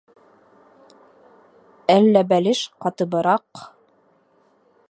Әллә 1.97 2.25
бәлеш 2.33 2.65
ҡатыбыраҡ... 2.87 3.67